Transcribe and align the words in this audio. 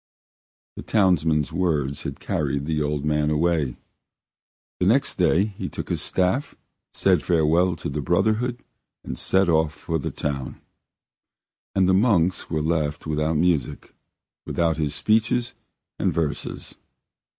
The 0.77 0.81
townsman's 0.81 1.53
words 1.53 2.01
had 2.01 2.19
carried 2.19 2.65
the 2.65 2.81
old 2.81 3.05
man 3.05 3.29
away. 3.29 3.77
The 4.79 4.87
next 4.87 5.19
day 5.19 5.45
he 5.45 5.69
took 5.69 5.89
his 5.89 6.01
staff, 6.01 6.55
said 6.91 7.21
farewell 7.21 7.75
to 7.75 7.87
the 7.87 8.01
brotherhood, 8.01 8.63
and 9.03 9.15
set 9.15 9.47
off 9.47 9.75
for 9.75 9.99
the 9.99 10.09
town. 10.09 10.59
And 11.75 11.87
the 11.87 11.93
monks 11.93 12.49
were 12.49 12.63
left 12.63 13.05
without 13.05 13.37
music, 13.37 13.89
and 13.89 13.95
without 14.47 14.77
his 14.77 14.95
speeches 14.95 15.53
and 15.99 16.11
verses. 16.11 16.73